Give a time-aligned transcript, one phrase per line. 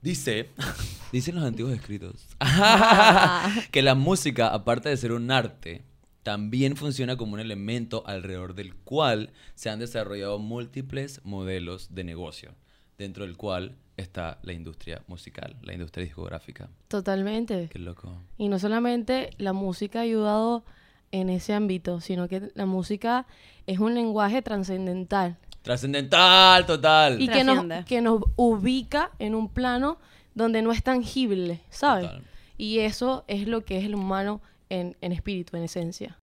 [0.00, 0.50] Dice,
[1.12, 2.28] dicen los antiguos escritos,
[3.70, 5.82] que la música, aparte de ser un arte,
[6.22, 12.54] también funciona como un elemento alrededor del cual se han desarrollado múltiples modelos de negocio,
[12.96, 16.68] dentro del cual está la industria musical, la industria discográfica.
[16.88, 17.68] Totalmente.
[17.72, 18.14] Qué loco.
[18.36, 20.64] Y no solamente la música ha ayudado
[21.10, 23.26] en ese ámbito, sino que la música
[23.66, 27.20] es un lenguaje trascendental Trascendental, total.
[27.20, 29.98] y que nos, que nos ubica en un plano
[30.34, 32.06] donde no es tangible, ¿sabes?
[32.06, 32.24] Total.
[32.56, 36.18] Y eso es lo que es el humano en, en espíritu, en esencia.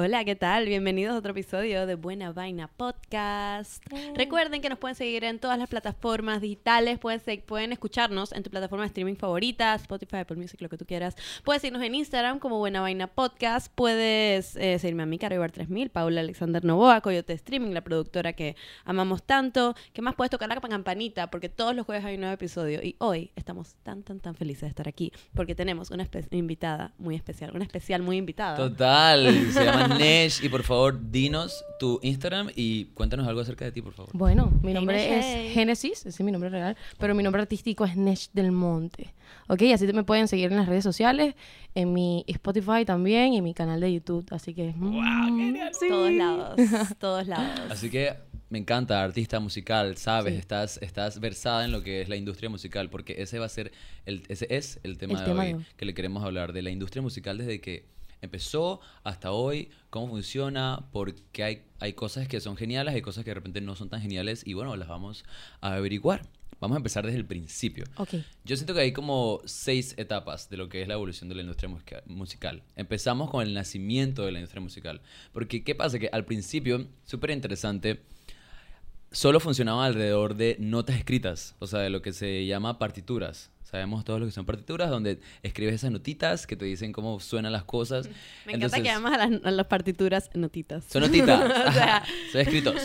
[0.00, 0.66] Hola, ¿qué tal?
[0.66, 3.84] Bienvenidos a otro episodio de Buena Vaina Podcast.
[4.14, 8.44] Recuerden que nos pueden seguir en todas las plataformas digitales, pueden, se- pueden escucharnos en
[8.44, 11.16] tu plataforma de streaming favorita, Spotify, Apple Music, lo que tú quieras.
[11.42, 15.90] Puedes seguirnos en Instagram como Buena Vaina Podcast, puedes eh, seguirme a mí, Caribar 3000,
[15.90, 19.74] Paula Alexander Novoa, Coyote Streaming, la productora que amamos tanto.
[19.92, 21.28] ¿Qué más puedes tocar la campanita?
[21.28, 24.62] Porque todos los jueves hay un nuevo episodio y hoy estamos tan, tan, tan felices
[24.62, 28.56] de estar aquí porque tenemos una espe- invitada muy especial, una especial muy invitada.
[28.56, 33.72] Total, se llama Nesh y por favor dinos tu Instagram y cuéntanos algo acerca de
[33.72, 34.10] ti, por favor.
[34.14, 35.50] Bueno, mi nombre es hey.
[35.54, 39.14] Génesis, ese es mi nombre real, pero mi nombre artístico es Nesh del Monte.
[39.48, 39.62] ¿Ok?
[39.74, 41.34] Así te- me pueden seguir en las redes sociales,
[41.74, 44.26] en mi Spotify también y en mi canal de YouTube.
[44.30, 44.72] Así que.
[44.76, 45.88] mm, sí.
[45.88, 46.56] Todos lados,
[46.98, 47.60] todos lados.
[47.70, 48.14] Así que
[48.50, 50.40] me encanta, artista musical, sabes, Sí.
[50.40, 53.72] estás, estás versada en lo que es la industria musical, porque ese va a ser,
[54.06, 55.66] el, ese es el tema, El de, tema hoy, de hoy.
[55.76, 57.84] que le queremos hablar, de la industria musical desde que
[58.22, 63.30] empezó hasta hoy, cómo funciona, porque hay, hay cosas que son geniales, hay cosas que
[63.30, 65.24] de repente no son tan geniales, y bueno, las vamos
[65.60, 66.22] a averiguar.
[66.60, 67.84] Vamos a empezar desde el principio.
[67.98, 68.14] Ok.
[68.44, 71.42] Yo siento que hay como seis etapas de lo que es la evolución de la
[71.42, 72.64] industria musica- musical.
[72.74, 75.00] Empezamos con el nacimiento de la industria musical.
[75.32, 76.00] Porque, ¿qué pasa?
[76.00, 78.02] Que al principio, súper interesante,
[79.12, 83.52] solo funcionaba alrededor de notas escritas, o sea, de lo que se llama partituras.
[83.70, 87.52] Sabemos todos lo que son partituras, donde escribes esas notitas que te dicen cómo suenan
[87.52, 88.06] las cosas.
[88.46, 90.84] Me encanta Entonces, que llamas a las, a las partituras notitas.
[90.84, 91.38] son notitas.
[91.68, 92.02] o sea,
[92.32, 92.76] son escritos.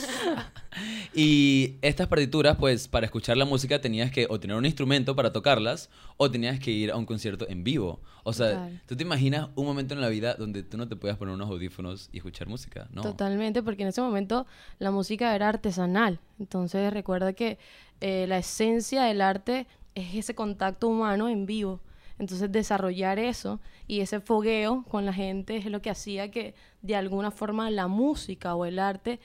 [1.13, 5.31] Y estas partituras, pues, para escuchar la música tenías que o tener un instrumento para
[5.31, 8.01] tocarlas o tenías que ir a un concierto en vivo.
[8.23, 8.81] O sea, Total.
[8.85, 11.49] tú te imaginas un momento en la vida donde tú no te puedas poner unos
[11.49, 13.03] audífonos y escuchar música, ¿no?
[13.03, 14.47] Totalmente, porque en ese momento
[14.79, 16.19] la música era artesanal.
[16.39, 17.57] Entonces recuerda que
[18.01, 21.81] eh, la esencia del arte es ese contacto humano en vivo.
[22.19, 26.95] Entonces desarrollar eso y ese fogueo con la gente es lo que hacía que de
[26.95, 29.19] alguna forma la música o el arte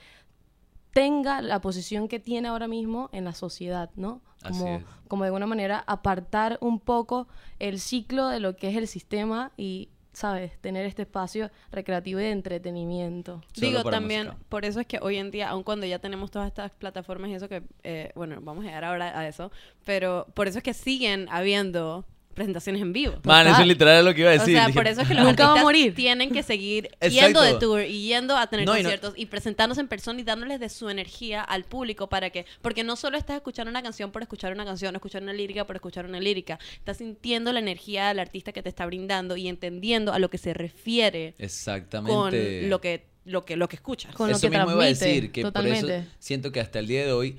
[0.91, 4.21] tenga la posición que tiene ahora mismo en la sociedad, ¿no?
[4.41, 7.27] Como, como de alguna manera apartar un poco
[7.59, 10.57] el ciclo de lo que es el sistema y, ¿sabes?
[10.59, 13.41] Tener este espacio recreativo y de entretenimiento.
[13.53, 14.45] Solo digo también, música.
[14.49, 17.35] por eso es que hoy en día, aun cuando ya tenemos todas estas plataformas y
[17.35, 19.51] eso que, eh, bueno, vamos a llegar ahora a eso,
[19.85, 22.05] pero por eso es que siguen habiendo
[22.39, 23.13] presentaciones en vivo.
[23.23, 23.61] Man, eso Total.
[23.61, 24.55] es literal lo que iba a O decir.
[24.55, 25.93] sea, Dije, por eso es que los Nunca va a morir.
[25.93, 27.09] tienen que seguir Exacto.
[27.09, 30.19] yendo de tour y yendo a tener No, y no- conciertos y presentándose en persona
[30.19, 33.83] y dándoles de su energía al público para que, porque no solo estás escuchando una
[33.83, 37.59] canción por escuchar una canción, escuchar una lírica por escuchar una lírica, estás sintiendo la
[37.59, 42.13] energía del artista que te está brindando y entendiendo a lo que se refiere Exactamente.
[42.13, 44.15] con lo que lo que lo que escuchas.
[44.15, 46.87] Con lo Eso que mismo iba a decir, que por eso siento que hasta el
[46.87, 47.37] día de hoy,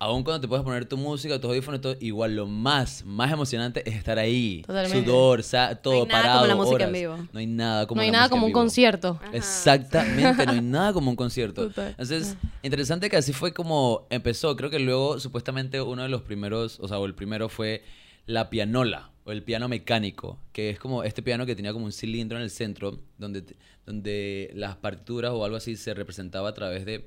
[0.00, 3.82] aun cuando te puedes poner tu música, tus audífonos, todo, igual lo más, más emocionante
[3.88, 4.62] es estar ahí.
[4.66, 5.00] Totalmente.
[5.04, 6.38] Sudor, sa- todo nada parado.
[6.40, 7.16] como la música en vivo.
[7.32, 9.18] No hay nada como no hay la nada como un concierto.
[9.22, 9.30] Ajá.
[9.36, 11.68] Exactamente, no hay nada como un concierto.
[11.68, 11.88] Total.
[11.90, 14.54] Entonces, interesante que así fue como empezó.
[14.56, 17.82] Creo que luego, supuestamente, uno de los primeros, o sea, o el primero fue
[18.26, 21.92] la pianola, o el piano mecánico, que es como este piano que tenía como un
[21.92, 23.42] cilindro en el centro, donde,
[23.84, 27.06] donde las partituras o algo así se representaba a través de,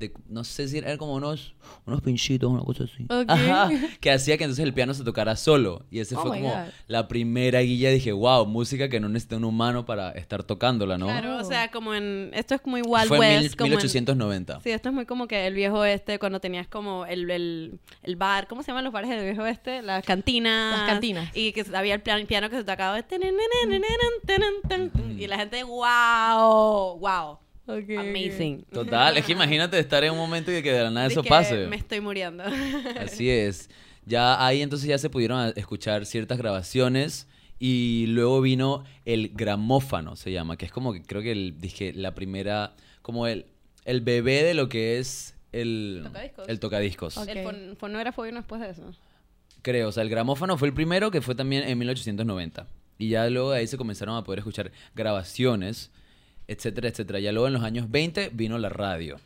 [0.00, 1.54] de no sé si eran como unos,
[1.86, 3.06] unos pinchitos, una cosa así.
[3.28, 5.84] Ajá, que hacía que entonces el piano se tocara solo.
[5.90, 6.68] Y ese Oh fue como God.
[6.88, 7.90] la primera guía.
[7.90, 11.06] Dije, wow, música que no necesita un humano para estar tocándola, ¿no?
[11.06, 13.70] Claro, o sea, como en esto es muy Wild Fue en West, mil- como en-
[13.72, 14.60] 1890.
[14.62, 18.16] Sí, esto es muy como que el viejo este, cuando tenías como el, el, el
[18.16, 19.82] bar, ¿cómo se llaman los bares del viejo este?
[19.82, 20.78] Las cantinas.
[20.78, 21.30] Las cantinas.
[21.36, 22.98] Y que había el piano, piano que se tocaba.
[25.18, 27.38] Y la gente, wow, wow.
[27.74, 28.62] Amazing.
[28.72, 31.66] Total, es que imagínate estar en un momento y que de la nada eso pase.
[31.66, 32.44] Me estoy muriendo.
[33.00, 33.68] Así es.
[34.06, 37.26] Ya ahí entonces ya se pudieron escuchar ciertas grabaciones
[37.58, 41.92] y luego vino el gramófano, se llama, que es como que creo que el, dije
[41.94, 43.44] la primera, como el,
[43.84, 46.48] el bebé de lo que es el Tocadiscos.
[46.48, 47.16] El tocadiscos.
[47.28, 48.82] El fon- fonógrafo vino después de eso.
[49.62, 52.66] Creo, o sea, el gramófono fue el primero que fue también en 1890.
[52.98, 55.90] Y ya luego de ahí se comenzaron a poder escuchar grabaciones,
[56.50, 57.20] etcétera, etcétera.
[57.20, 59.18] Ya luego en los años 20 vino la radio.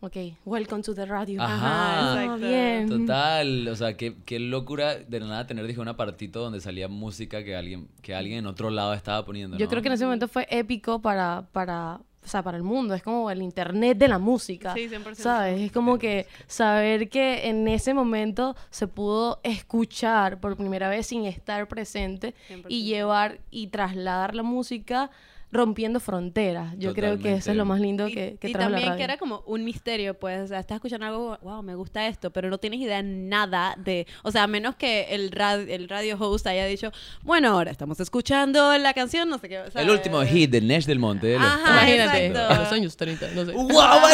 [0.00, 0.16] Ok,
[0.46, 1.42] welcome to the radio.
[1.42, 2.22] Ajá.
[2.22, 2.46] Exacto.
[2.46, 2.88] bien.
[2.88, 7.44] Total, o sea, qué, qué locura de nada tener, dije, un apartito donde salía música
[7.44, 9.58] que alguien, que alguien en otro lado estaba poniendo.
[9.58, 9.70] Yo ¿no?
[9.70, 12.94] creo que en ese momento fue épico para, para, o sea, para el mundo.
[12.94, 14.72] Es como el internet de la música.
[14.72, 15.16] Sí, 100%.
[15.16, 15.60] ¿Sabes?
[15.60, 21.26] Es como que saber que en ese momento se pudo escuchar por primera vez sin
[21.26, 22.64] estar presente 100%.
[22.70, 25.10] y llevar y trasladar la música
[25.52, 26.74] rompiendo fronteras.
[26.78, 28.88] Yo creo que eso es lo más lindo Y, que, que y trajo la también
[28.90, 28.98] radio.
[28.98, 32.30] que era como un misterio, pues, o sea, estás escuchando algo, wow, me gusta esto,
[32.30, 36.16] pero no tienes idea nada de, o sea, a menos que el, rad- el radio
[36.18, 36.92] host haya dicho,
[37.22, 39.56] bueno, ahora estamos escuchando la canción, no sé qué.
[39.56, 39.88] El ¿sabes?
[39.90, 41.36] último hit de Nesh del Monte.
[41.36, 43.52] Ajá, Imagínate, a los años 30, no sé.
[43.52, 43.66] ¡Wow!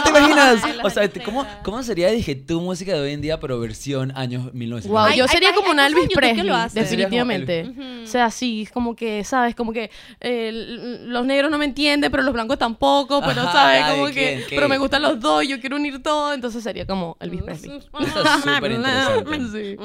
[0.05, 0.63] ¿Te imaginas?
[0.83, 1.63] O sea, años ¿cómo, 30.
[1.63, 4.89] ¿cómo sería, dije, tu música de hoy en día, pero versión años 1990?
[4.89, 7.65] Wow, yo hay- sería hay- como hay un Elvis Presley, definitivamente.
[7.71, 7.83] Ujú.
[8.05, 9.55] O sea, sí, es como que, ¿sabes?
[9.55, 9.91] Como que
[10.21, 10.51] eh,
[11.05, 13.83] los negros no me entienden, pero los blancos tampoco, pero Ajá, ¿sabes?
[13.85, 14.41] ay, Como ¿quién?
[14.41, 14.57] que, ¿Qué?
[14.57, 17.79] pero me gustan los dos, yo quiero unir todo, entonces sería como Elvis Presley.
[18.01, 19.37] Eso es súper interesante.
[19.53, 19.77] Sí.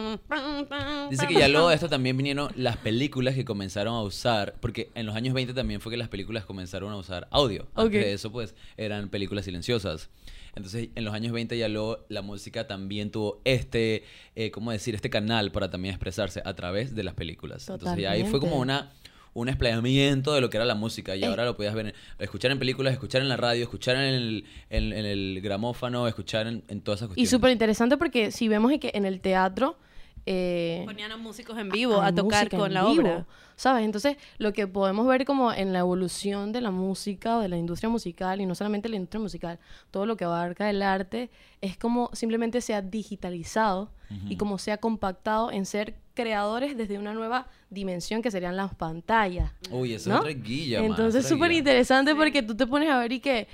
[1.09, 4.89] Dice que ya luego de esto también vinieron las películas que comenzaron a usar, porque
[4.95, 7.67] en los años 20 también fue que las películas comenzaron a usar audio.
[7.75, 10.09] Antes de eso, pues, eran películas silenciosas.
[10.55, 14.03] Entonces, en los años 20 ya luego la música también tuvo este,
[14.35, 14.95] eh, ¿cómo decir?
[14.95, 17.69] Este canal para también expresarse a través de las películas.
[17.69, 18.91] Entonces, ya ahí fue como una
[19.33, 21.25] un explayamiento de lo que era la música y Eh.
[21.27, 24.45] ahora lo podías ver, en- escuchar en películas, escuchar en la radio, escuchar en el,
[24.69, 27.29] en, en el gramófono, escuchar en, en todas esas Y cuestiones.
[27.29, 29.77] súper interesante porque si vemos que en el teatro...
[30.25, 33.25] eh, Ponían a músicos en vivo a, tocar con en la vivo, obra.
[33.55, 33.85] ¿Sabes?
[33.85, 37.57] Entonces, lo que podemos ver como en la evolución de la música o de la
[37.57, 39.59] industria musical, y no solamente la industria musical,
[39.91, 41.29] todo lo que abarca el arte,
[41.61, 43.91] es como simplemente se ha digitalizado
[44.27, 48.73] y como se ha compactado en ser creadores desde una nueva dimensión que serían las
[48.75, 49.51] pantallas.
[49.69, 50.15] Uy, esa ¿no?
[50.15, 53.47] es otra guilla, Entonces, otra súper interesante porque tú te pones a ver y que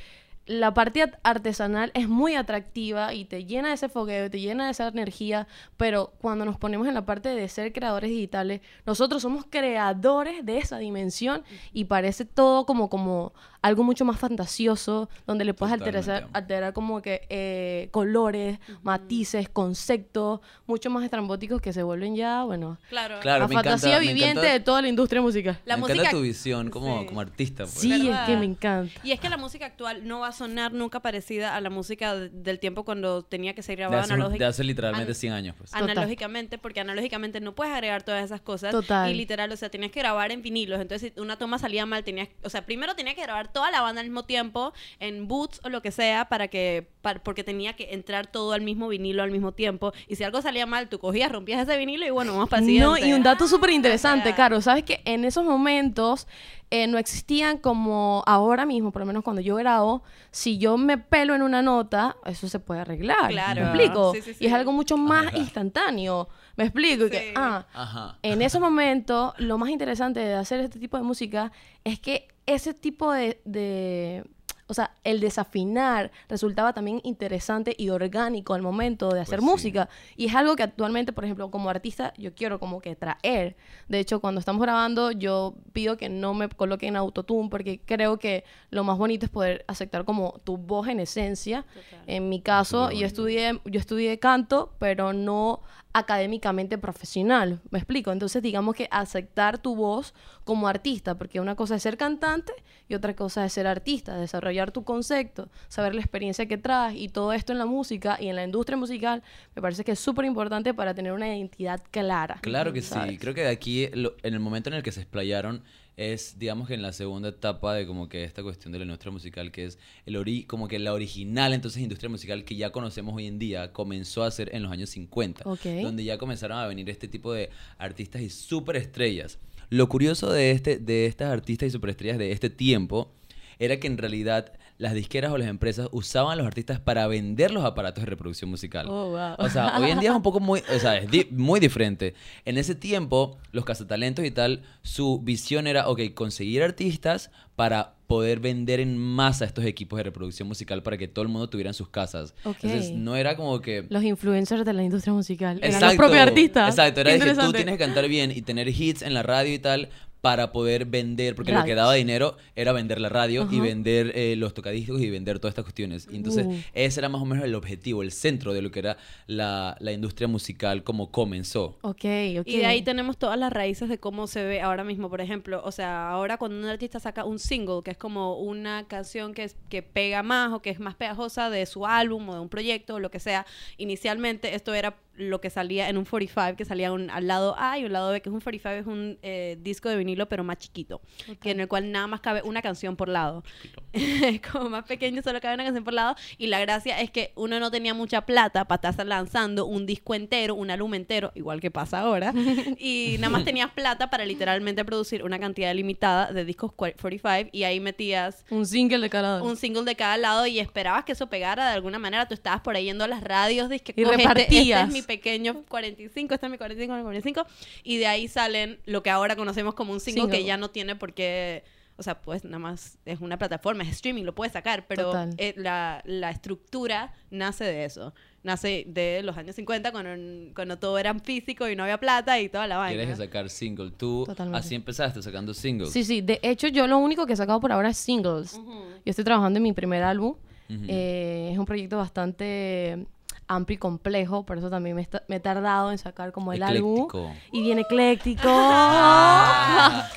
[0.47, 4.65] la parte art- artesanal es muy atractiva y te llena de ese fogueo, te llena
[4.65, 5.45] de esa energía,
[5.75, 10.57] pero cuando nos ponemos en la parte de ser creadores digitales, nosotros somos creadores de
[10.59, 11.43] esa dimensión
[11.73, 17.01] y parece todo como, como algo mucho más fantasioso, donde le puedes alterar, alterar como
[17.01, 23.19] que eh, colores, matices, conceptos, mucho más estrambóticos que se vuelven ya, bueno, Claro.
[23.19, 25.59] Claro, la me encanta- fantasía me viviente encanta- de toda la industria musical.
[25.65, 27.05] La me música- encanta tu visión como, Sí.
[27.07, 27.63] como artista.
[27.63, 27.73] Pues.
[27.75, 28.99] Sí, es que me encanta.
[29.03, 32.15] Y es que la música actual no va a sonar nunca parecida a la música
[32.15, 35.15] de- del tiempo cuando tenía que ser grabada hace, un- analógic- de hace literalmente an-
[35.15, 35.55] 100 años.
[35.57, 35.71] Pues.
[35.71, 35.89] Total.
[35.89, 38.71] analógicamente, porque analógicamente no puedes agregar todas esas cosas.
[38.71, 39.09] Total.
[39.11, 40.79] Y literal, o sea, tenías que grabar en vinilos.
[40.81, 43.81] Entonces, si una toma salía mal, tenías, o sea, primero tenía que grabar toda la
[43.81, 47.73] banda al mismo tiempo en boots o lo que sea para que, para- porque tenía
[47.73, 49.93] que entrar todo al mismo vinilo al mismo tiempo.
[50.07, 52.79] Y si algo salía mal, tú cogías, rompías ese vinilo y bueno, vamos para el
[52.79, 54.61] No, y un dato súper interesante, sea, Caro.
[54.61, 56.27] Sabes que en esos momentos
[56.69, 60.97] eh, no existían como ahora mismo, por lo menos cuando yo grabo, si yo me
[60.97, 63.29] pelo en una nota, eso se puede arreglar.
[63.29, 63.61] Claro.
[63.61, 64.13] ¿Me explico?
[64.13, 64.43] Sí, sí, sí.
[64.43, 65.37] Y es algo mucho más Ajá.
[65.37, 66.27] instantáneo.
[66.57, 67.05] ¿Me explico?
[67.05, 67.33] Y que, Sí.
[67.35, 68.17] ah, Ajá.
[68.21, 71.51] en ese momento, lo más interesante de hacer este tipo de música
[71.83, 74.23] es que ese tipo de, de-
[74.67, 79.51] o sea, el desafinar resultaba también interesante y orgánico al momento de hacer Pues sí.
[79.51, 79.89] música.
[80.17, 83.55] Y es algo que actualmente, por ejemplo, como artista, yo quiero como que traer.
[83.87, 88.43] De hecho, cuando estamos grabando, yo pido que no me coloquen autotune porque creo que
[88.69, 91.63] lo más bonito es poder aceptar como tu voz en esencia.
[91.73, 92.03] Total.
[92.07, 95.61] En mi caso, yo estudié, yo estudié canto, pero no
[95.93, 97.59] académicamente profesional.
[97.71, 98.11] ¿Me explico?
[98.11, 102.53] Entonces, digamos que aceptar tu voz como artista, porque una cosa es ser cantante
[102.87, 107.09] y otra cosa es ser artista, desarrollar tu concepto, saber la experiencia que traes y
[107.09, 109.23] todo esto en la música y en la industria musical,
[109.55, 112.39] me parece que es súper importante para tener una identidad clara.
[112.41, 113.17] Claro que sí.
[113.19, 115.61] Creo que de aquí, lo- en el momento en el que se explayaron,
[115.95, 119.11] es, digamos que en la segunda etapa de como que esta cuestión de la industria
[119.11, 123.15] musical, que es el ori como que la original, entonces, industria musical que ya conocemos
[123.15, 125.41] hoy en día, comenzó a ser en los años 50.
[125.49, 125.65] Ok.
[125.81, 127.49] Donde ya comenzaron a venir este tipo de
[127.79, 129.39] artistas y superestrellas.
[129.69, 133.11] Lo curioso de, este, de estas artistas y superestrellas de este tiempo
[133.59, 137.49] era que en realidad las disqueras o las empresas usaban a los artistas para vender
[137.49, 138.87] los aparatos de reproducción musical.
[138.87, 139.35] Oh, wow.
[139.39, 142.13] O sea, hoy en día es un poco muy, o sea, es di- muy diferente.
[142.45, 148.39] En ese tiempo, los cazatalentos y tal, su visión era, ok, conseguir artistas para poder
[148.39, 151.73] vender en masa estos equipos de reproducción musical para que todo el mundo tuviera en
[151.73, 152.35] sus casas.
[152.45, 153.85] Entonces, no era como que...
[153.89, 155.59] Los influencers de la industria musical.
[155.61, 156.69] Eran los propios artistas.
[156.69, 159.59] Exacto, era dije, tú tienes que cantar bien y tener hits en la radio y
[159.59, 159.89] tal
[160.21, 164.35] para poder vender, porque lo que daba dinero era vender la radio y vender eh,
[164.35, 166.07] los tocadiscos y vender todas estas cuestiones.
[166.11, 166.55] Y entonces Uh.
[166.73, 168.97] ese era más o menos el objetivo, el centro de lo que era
[169.27, 171.77] la, la industria musical como comenzó.
[171.81, 172.05] Ok,
[172.39, 172.45] ok.
[172.47, 175.61] Y de ahí tenemos todas las raíces de cómo se ve ahora mismo, por ejemplo.
[175.63, 179.43] O sea, ahora cuando un artista saca un single, que es como una canción que,
[179.43, 182.49] es- que pega más o que es más pegajosa de su álbum o de un
[182.49, 183.45] proyecto o lo que sea,
[183.77, 187.77] inicialmente esto era lo que salía en un 45, que salía un, al lado A
[187.79, 190.43] y un lado B, que es un 45, es un eh, disco de vinilo pero
[190.43, 191.01] más chiquito,
[191.41, 193.43] que en el cual nada más cabe una canción por lado.
[193.93, 196.15] es como más pequeño, solo cabe una canción por lado.
[196.37, 200.13] Y la gracia es que uno no tenía mucha plata para estar lanzando un disco
[200.15, 202.33] entero, un álbum entero, igual que pasa ahora.
[202.77, 207.49] y nada más tenías plata para literalmente producir una cantidad limitada de discos cua- 45
[207.51, 211.13] y ahí metías Un single de cada un single de cada lado y esperabas que
[211.13, 212.27] eso pegara de alguna manera.
[212.27, 214.81] Tú estabas por ahí yendo a las radios, que Y repartías.
[214.81, 217.45] Este, es mi pequeño 45, este es mi 45, mi 45.
[217.83, 220.37] Y de ahí salen lo que ahora conocemos como un single, Single.
[220.37, 221.63] que ya no tiene por qué.
[221.99, 225.55] O sea, pues nada más es una plataforma, es streaming, lo puedes sacar, pero eh,
[225.57, 228.13] la, la estructura nace de eso.
[228.43, 232.49] Nace de los años 50, cuando, cuando todo era físico y no había plata y
[232.49, 232.97] toda la vaina.
[233.01, 233.89] Quieres sacar single.
[233.97, 234.59] Tú Totalmente.
[234.59, 235.89] así empezaste sacando singles.
[235.91, 236.21] Sí, sí.
[236.21, 238.53] De hecho, yo lo único que he sacado por ahora es singles.
[238.53, 238.61] Yo
[239.05, 240.35] estoy trabajando en mi primer álbum.
[240.69, 240.83] Ujú.
[240.87, 243.07] Eh, es un proyecto bastante
[243.47, 247.07] amplio y complejo, por eso también me, he tardado en sacar como el álbum.
[247.51, 248.49] Y bien ecléctico.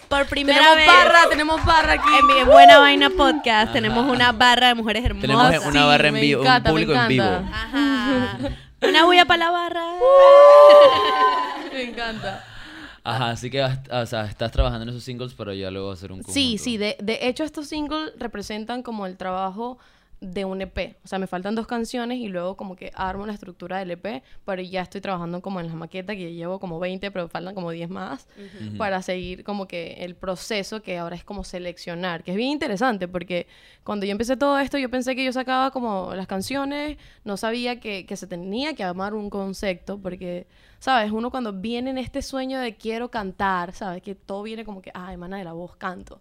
[0.09, 0.87] Por primera tenemos vez.
[0.87, 2.09] barra, tenemos barra aquí.
[2.19, 5.23] En mi Buena Vaina Podcast tenemos una barra de mujeres hermosas.
[5.23, 7.25] Tenemos una Sí, barra en vivo, encanta, un público en vivo.
[7.25, 8.39] Ajá.
[8.83, 9.85] Una bulla para la barra.
[11.73, 12.45] Me encanta.
[13.05, 16.19] Ajá, así que o sea, estás trabajando en esos singles para ya luego hacer un
[16.19, 16.33] conjunto.
[16.33, 19.79] Sí, sí, de, de hecho estos singles representan como el trabajo
[20.21, 20.97] de un EP.
[21.03, 24.23] O sea, me faltan dos canciones y luego como que armo la estructura del EP,
[24.45, 27.55] pero ya estoy trabajando como en la maqueta, que ya llevo como 20, pero faltan
[27.55, 28.29] como 10 más,
[28.77, 33.09] para seguir como que el proceso que ahora es como seleccionar, que es bien interesante,
[33.09, 33.47] porque
[33.83, 37.81] cuando yo empecé todo esto, yo pensé que yo sacaba como las canciones, no sabía
[37.81, 40.47] que, que se tenía que armar un concepto, porque,
[40.81, 41.13] ¿sabes?
[41.13, 44.03] Uno cuando viene en este sueño de quiero cantar, ¿sabes?
[44.03, 46.21] Que todo viene como que, ah, emana de la voz, canto.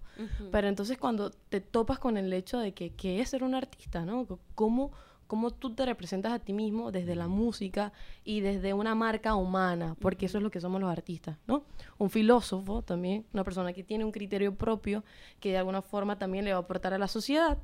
[0.51, 4.03] Pero entonces cuando te topas con el hecho de que, ¿qué es ser un artista,
[4.03, 4.27] no?
[4.55, 4.91] ¿Cómo,
[5.27, 7.93] cómo tú te representas a ti mismo desde la música
[8.25, 9.95] y desde una marca humana?
[10.01, 11.63] Porque eso es lo que somos los artistas, ¿no?
[11.97, 15.05] Un filósofo también, una persona que tiene un criterio propio
[15.39, 17.57] que de alguna forma también le va a aportar a la sociedad,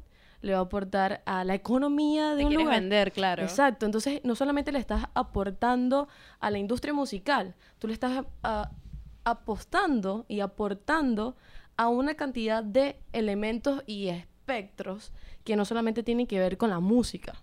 [0.46, 2.80] le va a aportar a la economía de Te un quieres lugar.
[2.82, 3.44] vender, claro.
[3.44, 6.08] Exacto, entonces no solamente le estás aportando
[6.40, 8.70] a la industria musical, tú le estás a-
[9.24, 11.36] apostando y aportando
[11.78, 15.12] a una cantidad de elementos y espectros
[15.44, 17.34] que no solamente tienen que ver con la música.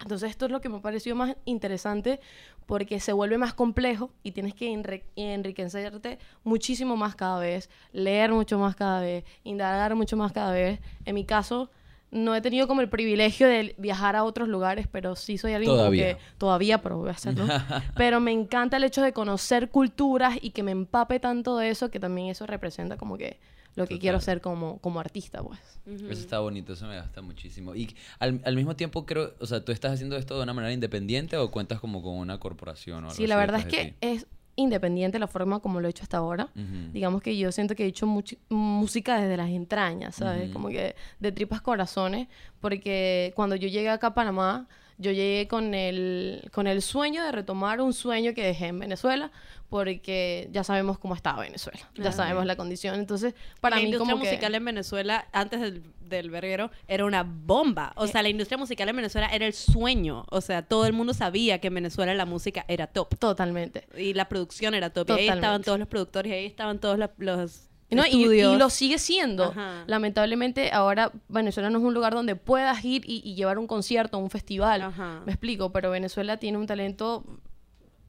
[0.00, 2.20] Entonces esto es lo que me pareció más interesante
[2.66, 8.32] porque se vuelve más complejo y tienes que enri- enriquecerte muchísimo más cada vez, leer
[8.32, 10.80] mucho más cada vez, indagar mucho más cada vez.
[11.04, 11.70] En mi caso,
[12.14, 15.70] no he tenido como el privilegio de viajar a otros lugares, pero sí soy alguien
[15.72, 16.16] como Todavía.
[16.16, 17.44] que todavía, pero voy a hacerlo.
[17.96, 21.90] pero me encanta el hecho de conocer culturas y que me empape tanto de eso,
[21.90, 23.38] que también eso representa como que
[23.74, 23.98] lo que Total.
[23.98, 25.58] quiero ser como, como artista, pues.
[25.86, 27.74] Eso está bonito, eso me gasta muchísimo.
[27.74, 30.72] Y al, al mismo tiempo creo, o sea, ¿tú estás haciendo esto de una manera
[30.72, 33.94] independiente o cuentas como con una corporación o algo Sí, así la verdad es que
[34.00, 36.48] es independiente la forma como lo he hecho hasta ahora.
[36.92, 38.06] Digamos que yo siento que he hecho
[38.48, 40.50] música desde las entrañas, ¿sabes?
[40.52, 42.28] Como que de tripas corazones,
[42.60, 44.66] porque cuando yo llegué acá a Panamá,
[44.98, 49.30] yo llegué con el, con el sueño de retomar un sueño que dejé en Venezuela,
[49.68, 52.94] porque ya sabemos cómo estaba Venezuela, ya sabemos la condición.
[52.94, 54.28] Entonces, para la mí industria como que...
[54.30, 57.92] musical en Venezuela, antes del, del verguero, era una bomba.
[57.96, 60.26] O sea, la industria musical en Venezuela era el sueño.
[60.30, 63.18] O sea, todo el mundo sabía que en Venezuela la música era top.
[63.18, 63.86] Totalmente.
[63.98, 65.10] Y la producción era top.
[65.10, 68.70] Y ahí estaban todos los productores, y ahí estaban todos la- los No, y, lo
[68.70, 69.44] sigue siendo.
[69.44, 69.84] Ajá.
[69.86, 74.18] Lamentablemente ahora Venezuela no es un lugar donde puedas ir y, y llevar un concierto,
[74.18, 74.82] un festival.
[74.82, 75.22] Ajá.
[75.24, 77.24] Me explico, pero Venezuela tiene un talento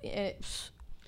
[0.01, 0.38] eh,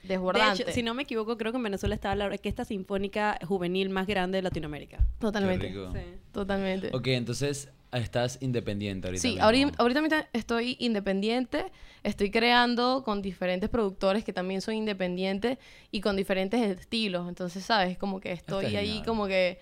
[0.03, 0.63] De desbordante.
[0.63, 4.07] hecho, si no me equivoco, creo que en Venezuela estaba la orquesta sinfónica juvenil más
[4.07, 4.99] grande de Latinoamérica.
[5.19, 5.71] Totalmente.
[5.71, 5.99] Sí.
[6.31, 6.89] Totalmente.
[6.93, 9.43] Ok, entonces estás independiente ahorita Sí, mismo.
[9.43, 11.65] ahorita, ahorita estoy independiente,
[12.03, 15.57] estoy creando con diferentes productores que también son independientes
[15.91, 17.27] y con diferentes estilos.
[17.29, 17.97] Entonces, ¿sabes?
[17.97, 19.05] Como que estoy Está ahí genial.
[19.05, 19.59] como que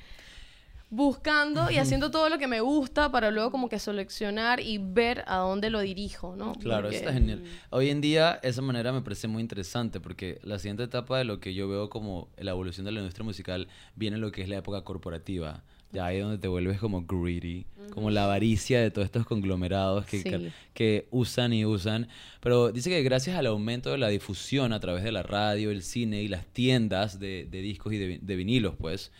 [0.91, 5.23] buscando y haciendo todo lo que me gusta para luego como que seleccionar y ver
[5.27, 6.53] a dónde lo dirijo, ¿no?
[6.53, 7.43] Claro, Porque- eso está genial.
[7.71, 11.39] Hoy en día esa manera me parece muy interesante porque la siguiente etapa de lo
[11.39, 14.57] que yo veo como la evolución de la industria musical viene lo que es la
[14.57, 15.63] época corporativa.
[15.95, 20.05] Ya ahí es donde te vuelves como greedy, como la avaricia de todos estos conglomerados
[20.05, 20.29] que, Sí.
[20.29, 22.07] que, que usan y usan.
[22.41, 25.81] Pero dice que gracias al aumento de la difusión a través de la radio, el
[25.81, 29.11] cine y las tiendas de, de discos y de, de vinilos, pues,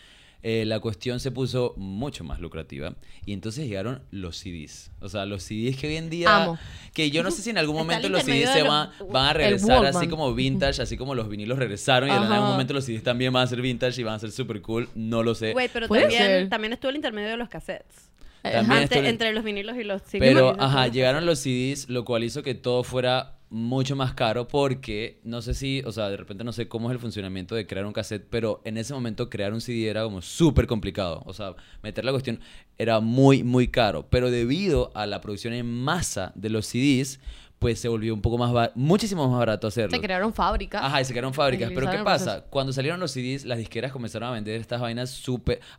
[0.43, 2.95] eh, la cuestión se puso mucho más lucrativa.
[3.25, 4.91] Y entonces llegaron los CDs.
[4.99, 6.43] O sea, los CDs que hoy en día...
[6.43, 6.59] Amo.
[6.93, 9.85] Que yo no sé si en algún momento los CDs se van, van a regresar
[9.85, 13.33] así como vintage, así como los vinilos regresaron y en algún momento los CDs también
[13.33, 14.89] van a ser vintage y van a ser super cool.
[14.95, 15.53] No lo sé.
[15.53, 16.49] Güey, pero también, ser.
[16.49, 18.09] también estuvo el intermedio de los cassettes.
[18.51, 22.23] También estuvo entre los vinilos y los sí, Pero, ajá, llegaron los CDs, lo cual
[22.23, 26.43] hizo que todo fuera mucho más caro porque no sé si, o sea, de repente
[26.43, 29.53] no sé cómo es el funcionamiento de crear un cassette, pero en ese momento crear
[29.53, 31.23] un CD era como súper complicado.
[31.25, 32.41] O sea, meter la cuestión
[32.77, 34.07] era muy, muy caro.
[34.09, 37.21] Pero debido a la producción en masa de los CDs,
[37.59, 39.91] pues se volvió un poco más, ba- muchísimo más barato hacerlo.
[39.95, 40.83] Se crearon fábricas.
[40.83, 41.71] Ajá, y se crearon fábricas.
[41.73, 42.41] Pero ¿qué pasa?
[42.49, 45.23] Cuando salieron los CDs, las disqueras comenzaron a vender estas vainas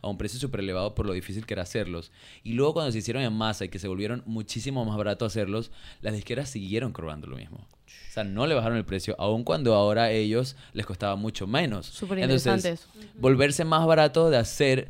[0.01, 2.11] a un precio súper elevado por lo difícil que era hacerlos.
[2.43, 5.71] Y luego cuando se hicieron en masa y que se volvieron muchísimo más barato hacerlos,
[6.01, 7.57] las disqueras siguieron cobrando lo mismo.
[7.59, 11.45] O sea, no le bajaron el precio, aun cuando ahora a ellos les costaba mucho
[11.47, 11.85] menos.
[11.85, 13.09] Súper interesante Entonces, eso.
[13.19, 14.89] volverse más barato de hacer,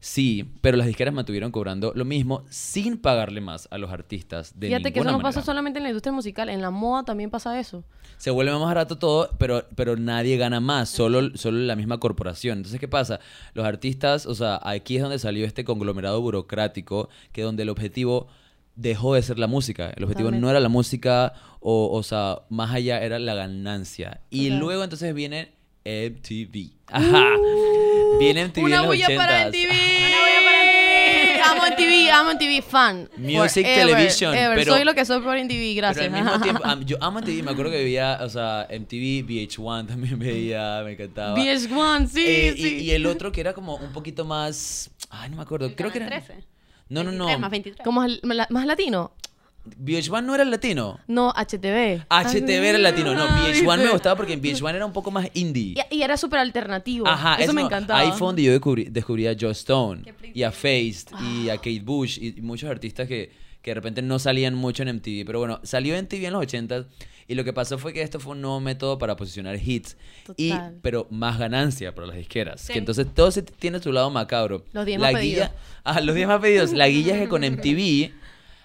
[0.00, 4.68] sí, pero las disqueras mantuvieron cobrando lo mismo sin pagarle más a los artistas de
[4.68, 7.58] Fíjate que eso no pasa solamente en la industria musical, en la moda también pasa
[7.58, 7.84] eso.
[8.16, 12.58] Se vuelve más barato todo, pero, pero nadie gana más, solo, solo la misma corporación.
[12.58, 13.20] Entonces, ¿qué pasa?
[13.54, 18.28] Los artistas, o sea, aquí es donde salió este conglomerado burocrático, que donde el objetivo
[18.74, 19.90] dejó de ser la música.
[19.90, 20.42] El objetivo Totalmente.
[20.42, 24.20] no era la música, o, o sea, más allá era la ganancia.
[24.30, 25.57] Y luego entonces viene
[26.10, 26.70] MTV.
[26.90, 27.24] Ajá.
[28.18, 29.48] Viene MTV Uh, Una en los bulla para 80s.
[29.48, 29.70] MTV.
[30.06, 31.42] Una bulla para MTV.
[31.48, 33.08] Amo MTV, amo MTV, fan.
[33.16, 34.58] Music Forever, Television, ever.
[34.58, 36.04] pero- Soy lo que soy por MTV, Pero gracias.
[36.04, 40.18] al mismo tiempo, yo amo MTV, me acuerdo que veía, o sea, MTV, VH1 también
[40.18, 41.34] veía, me encantaba.
[41.38, 42.76] VH1, sí, Eh, y, sí.
[42.84, 44.90] y el otro que era como un poquito más.
[45.10, 45.74] Ay, no me acuerdo.
[45.74, 46.08] Creo que era.
[46.08, 46.44] 13.
[46.90, 47.26] No, no, no.
[47.26, 47.84] 23 más 23.
[47.84, 49.12] ¿Cómo es el- la- más latino?
[49.66, 50.98] VH1 no era el latino.
[51.06, 52.04] No, HTV.
[52.08, 53.14] HTV era el latino.
[53.14, 55.74] No, Ah, VH1 me gustaba porque en VH1 era un poco más indie.
[55.90, 57.06] Y, y era súper alternativo.
[57.06, 58.00] Ajá, eso me no, encantaba.
[58.00, 61.54] Ahí fue donde yo descubrí, descubrí a Joe Stone y a Faced y Ah.
[61.54, 64.96] a Kate Bush y, y muchos artistas que, que de repente no salían mucho en
[64.96, 65.24] MTV.
[65.26, 66.86] Pero bueno, salió en MTV en los 80
[67.30, 69.98] y lo que pasó fue que esto fue un nuevo método para posicionar hits.
[70.38, 72.62] Y, pero más ganancia para las disqueras.
[72.62, 72.72] Sí.
[72.72, 74.64] Que entonces todo se tiene su lado macabro.
[74.72, 75.50] Los 10 La más pedidos.
[75.84, 76.72] ah, los 10 más pedidos.
[76.72, 78.12] La guilla es que con MTV,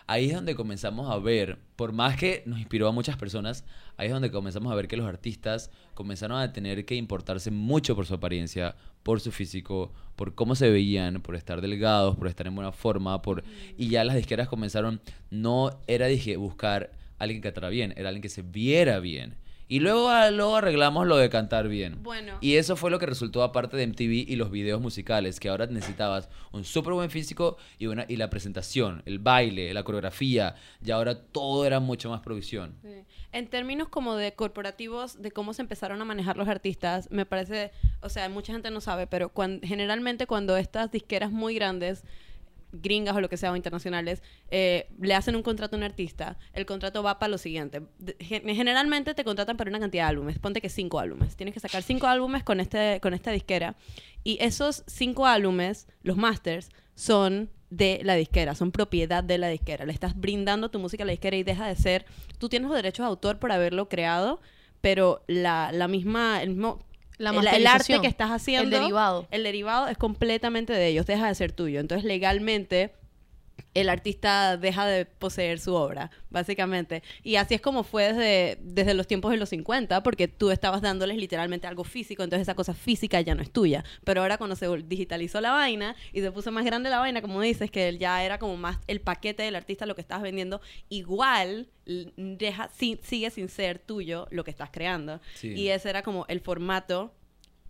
[0.08, 3.66] ahí es donde comenzamos a ver, por más que nos inspiró a muchas personas,
[3.98, 7.96] ahí es donde comenzamos a ver que los artistas comenzaron a tener que importarse mucho
[7.96, 12.48] por su apariencia, por su físico, por cómo se veían, por estar delgados, por estar
[12.48, 13.44] en buena forma, por
[13.78, 18.10] y ya las disqueras comenzaron, no era dije buscar a alguien que cantara bien, era
[18.10, 19.36] alguien que se viera bien.
[19.74, 22.04] Y luego, ah, luego arreglamos lo de cantar bien.
[22.04, 22.38] Bueno.
[22.42, 25.66] Y eso fue lo que resultó aparte de MTV y los videos musicales, que ahora
[25.66, 30.54] necesitabas un súper buen físico y, una, y la presentación, el baile, la coreografía,
[30.86, 32.76] y ahora todo era mucho más producción.
[32.84, 32.90] Sí.
[33.32, 37.72] En términos como de corporativos, de cómo se empezaron a manejar los artistas, me parece,
[38.02, 42.04] o sea, mucha gente no sabe, pero cuan- generalmente cuando estas disqueras muy grandes,
[42.74, 46.38] gringas o lo que sea, o internacionales, eh, le hacen un contrato a un artista,
[46.54, 47.84] el contrato va para lo siguiente.
[48.20, 51.36] Generalmente te contratan para una cantidad de álbumes, ponte que cinco álbumes.
[51.36, 53.76] Tienes que sacar cinco álbumes con, este, con esta disquera.
[54.24, 59.86] Y esos cinco álbumes, los masters, son de la disquera, son propiedad de la disquera.
[59.86, 62.06] Le estás brindando tu música a la disquera y deja de ser.
[62.38, 64.42] Tú tienes los derechos de autor por haberlo creado,
[64.82, 66.86] pero la, la misma, el mismo.
[67.18, 68.76] La el, el arte que estás haciendo.
[68.76, 69.28] el derivado.
[69.32, 71.80] El derivado es completamente de ellos, deja de ser tuyo.
[71.80, 72.94] Entonces, legalmente,
[73.76, 77.02] el artista deja de poseer su obra, básicamente.
[77.24, 80.82] Y así es como fue desde, desde los tiempos de los 50, porque tú estabas
[80.82, 83.84] dándoles literalmente algo físico, entonces esa cosa física ya no es tuya.
[84.04, 87.42] Pero ahora cuando se digitalizó la vaina y se puso más grande la vaina, como
[87.42, 91.68] dices, que ya era como más el paquete del artista, lo que estabas vendiendo, igual
[92.16, 95.20] deja, si- sigue sin ser tuyo lo que estás creando.
[95.36, 95.50] Sí.
[95.54, 97.14] Y ese era como el formato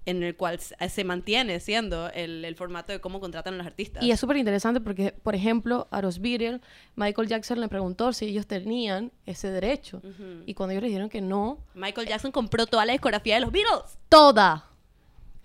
[0.06, 3.68] en el cual se se mantiene siendo el, el formato de cómo contratan a los
[3.68, 4.04] artistas.
[4.04, 6.62] Y es súper interesante porque, por ejemplo, a los Beatles,
[6.96, 10.02] Michael Jackson le preguntó si ellos tenían ese derecho.
[10.46, 13.52] Y cuando ellos le dijeron que no, Michael Jackson compró toda la discografía de los
[13.52, 13.98] Beatles.
[14.10, 14.70] toda.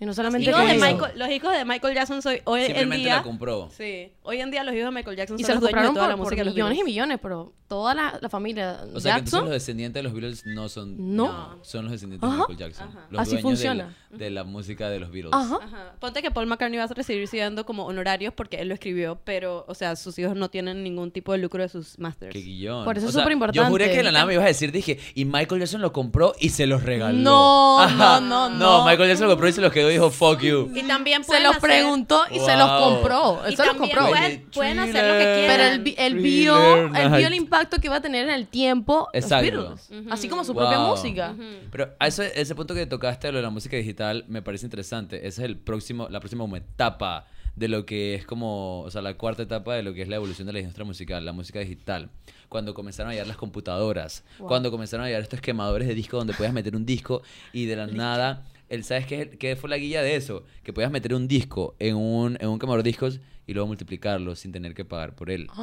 [0.01, 0.85] Y no Los solamente hijos, que de eso.
[0.85, 3.15] Michael, los hijos de Michael Jackson soy, hoy en Simplemente día...
[3.17, 3.69] la compró.
[3.75, 5.81] Sí, hoy en día los hijos de Michael Jackson Y son se los los dueños
[5.83, 8.17] de compraron toda por, la por música de los millones y millones, pero toda la,
[8.21, 9.41] la familia O sea, que entonces Jackson...
[9.43, 11.15] los descendientes de los Beatles no son.
[11.15, 11.59] No.
[11.63, 12.37] Son los descendientes de.
[12.37, 12.87] Michael Jackson.
[12.87, 13.07] Ajá.
[13.09, 13.95] Los Así dueños de la- funciona.
[14.09, 15.33] De la, música de los Beatles.
[15.33, 15.59] Ajá.
[15.61, 15.93] Ajá.
[15.99, 19.65] Ponte que Paul McCartney va a recibir siendo como honorarios porque él lo escribió, pero,
[19.67, 22.31] o sea, sus hijos no tienen ningún tipo de lucro de sus masters.
[22.33, 22.85] Qué guillón.
[22.85, 23.59] Por eso O es sea, superimportante.
[23.59, 25.91] Yo juré que de la nada me ibas a decir, dije, y Michael Jackson lo
[25.91, 27.17] compró y se los regaló.
[27.19, 28.19] No, Ajá.
[28.21, 28.85] no, no, No, no.
[28.85, 30.71] Michael Jackson lo compró y se los quedó dijo fuck you.
[30.75, 32.79] Y también Se los hacer- preguntó y se los Wow.
[32.93, 33.41] compró.
[33.45, 34.07] Y Él se los compró.
[34.07, 35.47] pueden, pueden hacer lo que quieran.
[35.47, 39.09] Pero él, él vio, él vio el impacto que iba a tener en el tiempo
[39.13, 39.45] los Exacto.
[39.89, 39.89] Beatles.
[40.11, 40.87] Así como su propia Wow.
[40.89, 41.35] música.
[41.71, 45.17] Pero a ese, ese punto que tocaste, lo de la música digital, me parece interesante.
[45.27, 47.25] Esa es el próximo, la próxima etapa
[47.55, 50.15] de lo que es como, o sea, la cuarta etapa de lo que es la
[50.15, 52.09] evolución de la industria musical, la música digital.
[52.47, 54.47] Cuando comenzaron a llegar las computadoras, Wow.
[54.47, 57.21] cuando comenzaron a llegar estos quemadores de disco donde podías meter un disco
[57.51, 60.43] y de la nada, el, ¿sabes qué, fue la guía de eso?
[60.63, 64.73] Que podías meter un disco en un, en un discos y luego multiplicarlo sin tener
[64.75, 65.47] que pagar por él.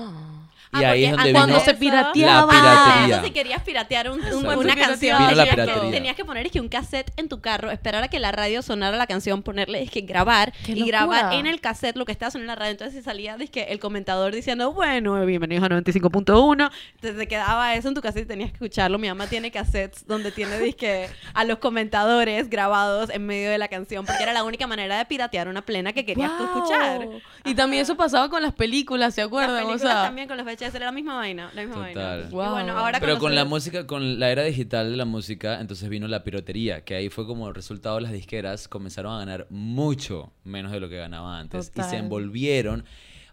[0.72, 0.81] Ah.
[0.81, 2.53] Y ahí es donde cuando vino se pirateaba.
[2.53, 3.16] la Ah, piratería.
[3.18, 5.90] eso si querías piratear un- un- una Vino canción, la tenías, que, piratería.
[5.92, 8.62] tenías que poner es que un cassette en tu carro, esperar a que la radio
[8.62, 12.11] sonara la canción, ponerle es que grabar ¡Qué y grabar en el cassette lo que
[12.11, 12.72] estaba sonando en la radio.
[12.72, 16.70] Entonces si salía es que el comentador diciendo, bueno, bienvenidos a 95.1.
[16.96, 18.99] Entonces te quedaba eso en tu cassette y tenías que escucharlo.
[18.99, 23.68] Mi mamá tiene cassettes donde tiene disque a los comentadores grabados en medio de la
[23.68, 27.07] canción porque era la única manera de piratear una plena que querías tú escuchar.
[27.44, 29.65] Y también eso pasaba con las películas, ¿se Las acuerdan?
[29.65, 31.95] O películas sea, también con los VHS era la misma vaina, la misma Total.
[31.95, 32.29] vaina.
[32.29, 32.51] Y Wow.
[32.53, 36.09] bueno, ahora Pero con la música, con la era digital de la música, entonces vino
[36.09, 40.73] la piratería, que ahí fue como el resultado las disqueras comenzaron a ganar mucho menos
[40.73, 42.85] de lo que ganaban antes y se envolvieron.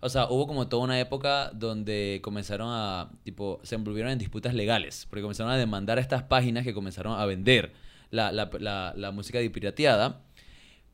[0.01, 4.53] O sea, hubo como toda una época donde comenzaron a, tipo, se envolvieron en disputas
[4.53, 7.71] legales, porque comenzaron a demandar a estas páginas que comenzaron a vender
[8.09, 10.19] la, la, la, la música de pirateada,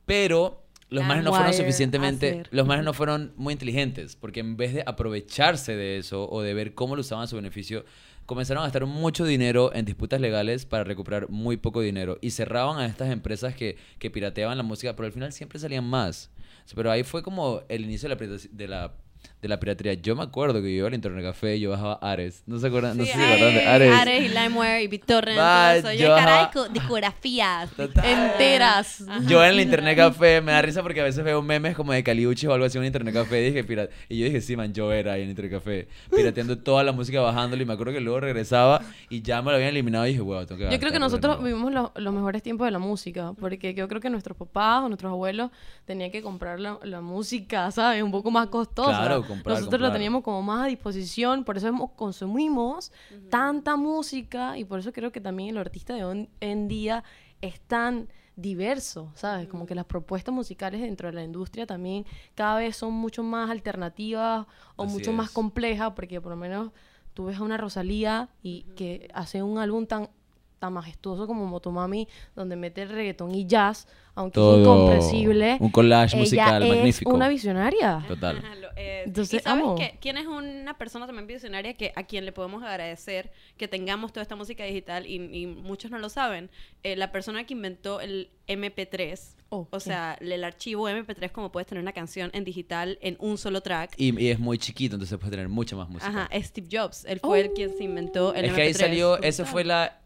[0.05, 2.49] pero los manes no fueron suficientemente, hacer.
[2.51, 6.53] los manes no fueron muy inteligentes, porque en vez de aprovecharse de eso o de
[6.53, 7.85] ver cómo lo usaban a su beneficio,
[8.25, 12.79] comenzaron a gastar mucho dinero en disputas legales para recuperar muy poco dinero y cerraban
[12.79, 16.29] a estas empresas que, que pirateaban la música, pero al final siempre salían más.
[16.75, 18.93] Pero ahí fue como el inicio de la, de la,
[19.41, 19.93] de la piratería.
[19.93, 22.43] Yo me acuerdo que yo iba al Internet Café y yo bajaba Ares.
[22.45, 22.97] ¿No se acuerdan?
[22.97, 24.25] No sé si se acuerdan de Ares, Ares.
[24.25, 25.99] Y LimeWire y BitTorrent, Va, todo eso.
[26.01, 26.51] Yo, yo caray, ajá.
[26.51, 27.69] co- discografías.
[28.03, 29.03] Enteras.
[29.27, 32.03] Yo en el internet café me da risa porque a veces veo memes como de
[32.03, 33.93] Caliuchi o algo así en un internet café y dije pirata.
[34.07, 36.91] Y yo dije, sí, man, yo era ahí en el internet café, pirateando toda la
[36.91, 40.09] música bajándolo y me acuerdo que luego regresaba y ya me lo habían eliminado y
[40.09, 41.45] dije, wow, tengo que Yo creo que nosotros nuevo".
[41.65, 44.87] vivimos lo- los mejores tiempos de la música, porque yo creo que nuestros papás o
[44.89, 45.51] nuestros abuelos
[45.85, 48.03] tenían que comprar la, la música, ¿sabes?
[48.03, 48.89] Un poco más costosa.
[48.99, 49.89] Claro, comprar, nosotros comprar.
[49.89, 52.91] lo teníamos como más a disposición, por eso hemos- consumimos
[53.29, 57.03] tanta música y por eso creo que también el artista de hoy en día
[57.41, 59.47] es tan diverso, ¿sabes?
[59.47, 63.49] Como que las propuestas musicales dentro de la industria también cada vez son mucho más
[63.49, 66.71] alternativas o Así mucho más complejas, porque por lo menos
[67.13, 70.09] tú ves a una Rosalía y que hace un álbum tan
[70.57, 75.57] tan majestuoso como Motomami, donde mete el reggaetón y jazz, aunque Todo es incomprensible.
[75.61, 77.11] un collage ella musical es magnífico.
[77.13, 78.03] una visionaria.
[78.09, 78.41] Total.
[78.81, 79.75] Eh, Entonces, ¿y sabes amo.
[79.75, 84.13] que quién es una persona también visionaria que a quien le podemos agradecer que tengamos
[84.13, 86.49] toda esta música digital y, y muchos no lo saben?
[86.83, 91.67] Eh, la persona que inventó el MP3, Oh, o sea, el archivo MP3 como puedes
[91.67, 93.93] tener una canción en digital en un solo track.
[93.97, 96.07] Y, y es muy chiquito, entonces puedes tener mucha más música.
[96.07, 98.77] Ajá, es Steve Jobs, él fue el quien se inventó el es que ahí MP3.
[98.77, 100.01] salió, eso fue la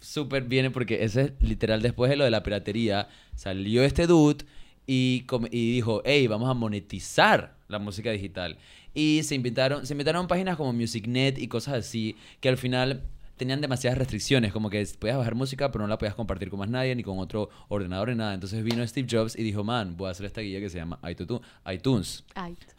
[0.00, 4.44] súper bien porque ese es literal después de lo de la piratería, salió este dude
[4.90, 8.56] y, dijo, hey, vamos a monetizar la música digital.
[8.94, 13.02] Y se inventaron, se inventaron páginas como MusicNet y cosas así que al final
[13.36, 16.68] tenían demasiadas restricciones, como que podías bajar música pero no la podías compartir con más
[16.70, 18.32] nadie, ni con otro ordenador, ni nada.
[18.34, 20.98] Entonces vino Steve Jobs y dijo, man, voy a hacer esta guía que se llama
[21.08, 22.24] iTunes.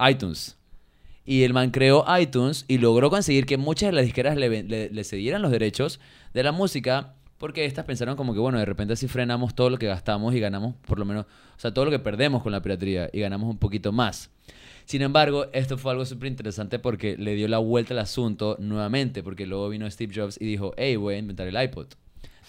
[0.09, 0.57] iTunes.
[1.25, 4.67] Y el man creó iTunes y logró conseguir que muchas de las disqueras le, ven-
[4.67, 5.99] le- le cedieran los derechos
[6.33, 9.80] de la música porque estas pensaron como que, bueno, de repente así frenamos todo lo
[9.80, 12.62] que gastamos y ganamos por lo menos, o sea, todo lo que perdemos con la
[12.62, 14.30] piratería y ganamos un poquito más.
[14.86, 19.23] Sin embargo, esto fue algo súper interesante porque le dio la vuelta al asunto nuevamente,
[19.23, 21.88] porque luego vino Steve Jobs y dijo, hey, voy a inventar el iPod.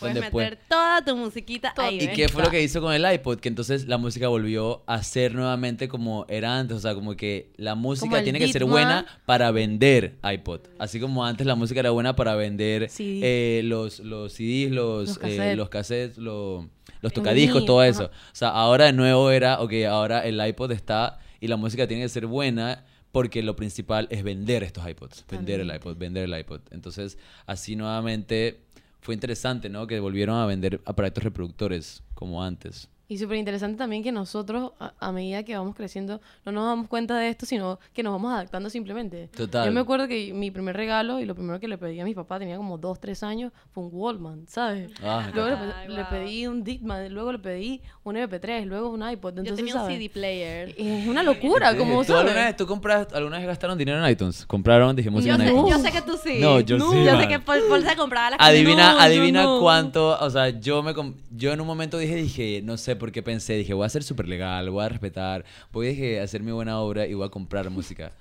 [0.00, 2.92] Puedes Donde meter puede- toda tu musiquita ahí, ¿Y qué fue lo que hizo con
[2.92, 3.38] el iPod?
[3.38, 6.76] Que entonces la música volvió a ser nuevamente como era antes.
[6.76, 10.60] O sea, como que la música tiene que ser buena para vender iPod.
[10.78, 15.16] Así como antes la música era buena para vender eh, los, los CDs, los, Los
[15.18, 15.56] eh, cassettes.
[15.56, 17.88] los cassettes, los tocadiscos, todo ajá.
[17.90, 18.04] eso.
[18.06, 22.02] O sea, ahora de nuevo era, ok, ahora el iPod está y la música tiene
[22.04, 26.38] que ser buena porque lo principal es vender estos iPods, vender el iPod, vender el
[26.38, 26.60] iPod.
[26.70, 28.60] Entonces, así nuevamente
[29.00, 29.86] fue interesante, ¿no?
[29.86, 32.88] Que volvieron a vender aparatos reproductores como antes.
[33.08, 36.86] Y súper interesante también que nosotros, a, a medida que vamos creciendo, no nos damos
[36.86, 39.26] cuenta de esto, sino que nos vamos adaptando simplemente.
[39.36, 39.66] Total.
[39.66, 42.14] Yo me acuerdo que mi primer regalo y lo primero que le pedí a mi
[42.14, 44.92] papá, tenía como dos, tres años, fue un Wallman, ¿sabes?
[45.02, 46.10] Ah, luego le, Ay, pe- le wow.
[46.10, 49.34] pedí un Discman, luego le pedí un MP3, luego un iPod.
[49.34, 49.96] Yo Entonces, tenía un ¿sabes?
[49.96, 50.74] CD player.
[50.76, 54.44] Es una locura, como ¿Tú alguna vez, tú compras, alguna vez gastaron dinero en iTunes?
[54.46, 55.72] ¿Compraron, dije, música Yo en sé, iTunes?
[55.76, 56.38] yo sé que tú sí.
[56.40, 57.20] No, yo sí, Yo man.
[57.22, 59.60] sé que Paul, Paul se compraba las Adivina, No, yo adivina no.
[59.60, 60.94] cuánto, o sea, yo me
[61.30, 64.28] yo en un momento dije, dije, no sé, porque pensé, dije, voy a ser súper
[64.28, 67.70] legal, voy a respetar, voy a dije, hacer mi buena obra y voy a comprar
[67.70, 68.12] música.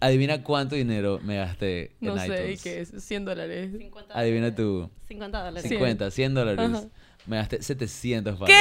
[0.00, 2.62] Adivina cuánto dinero me gasté No en sé, ¿y iTunes.
[2.62, 3.04] qué es?
[3.04, 3.70] 100 dólares.
[3.78, 4.90] 50 Adivina tú.
[5.06, 5.68] 50 dólares.
[5.68, 6.58] 50, 100 dólares.
[6.72, 6.82] Ajá.
[7.26, 8.60] Me gasté 700 ¿Qué?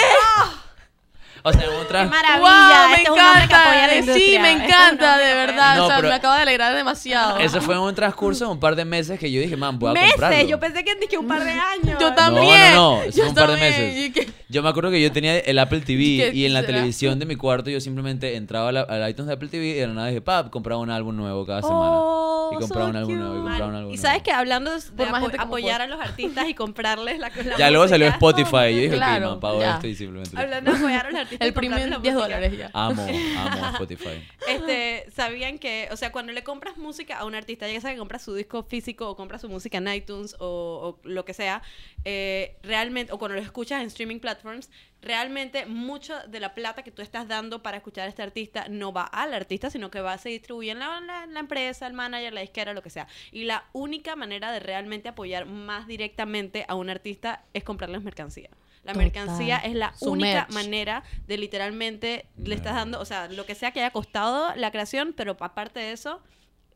[1.44, 2.10] O sea, en ¡Qué otras...
[2.10, 2.40] maravilla!
[2.40, 2.88] ¡Wow!
[2.90, 4.14] Me Este es un hombre que apoya la encanta.
[4.14, 5.76] Sí, me Este es un encanta, de verdad.
[5.78, 7.38] No, o sea, pero- me acaba de alegrar demasiado.
[7.40, 9.90] Eso fue en un transcurso de un par de meses que yo dije, man, voy
[9.92, 10.48] a Meses, comprarlo.
[10.48, 11.98] yo pensé que dije un par de años.
[12.00, 12.74] Yo No, también.
[12.76, 13.72] no, no, eso yo un par de también.
[13.72, 13.98] meses.
[14.06, 16.60] Y que- Yo me acuerdo que yo tenía el Apple TV ¿Qué y en la
[16.60, 16.74] será?
[16.74, 19.88] televisión de mi cuarto yo simplemente entraba al, al iTunes de Apple TV y de
[19.88, 21.80] la nada dije, pap, compraba un álbum nuevo cada semana.
[21.92, 23.20] Oh, y compraba so un álbum cute.
[23.24, 24.02] nuevo y compraba un álbum Y nuevo.
[24.08, 27.58] sabes que hablando de Por más apo- apoyar a los artistas y comprarles la, la
[27.58, 30.38] Ya luego salió Spotify y yo dije, Claro, ok, man, pago esto y simplemente...
[30.38, 31.31] Hablando de apoyar a los artistas.
[31.40, 32.70] El primer la 10 música, dólares ya.
[32.74, 33.02] Amo,
[33.38, 34.28] amo Spotify.
[34.48, 37.98] Este, sabían que, o sea, cuando le compras música a un artista, ya sea que
[37.98, 41.62] compras su disco físico o compras su música en iTunes o, o lo que sea,
[42.06, 44.70] eh, realmente, o cuando lo escuchas en streaming platforms,
[45.02, 48.94] realmente mucho de la plata que tú estás dando para escuchar a este artista no
[48.94, 52.34] va al artista, sino que va, se distribuye en la, la- la empresa, el manager,
[52.34, 53.08] la disquera, lo que sea.
[53.32, 58.50] Y la única manera de realmente apoyar más directamente a un artista es comprarles mercancía.
[58.84, 58.98] La Total.
[59.06, 60.52] mercancía es la Su única merch.
[60.54, 64.72] manera de literalmente le estás dando, o sea, lo que sea que haya costado la
[64.72, 66.22] creación, pero aparte de eso,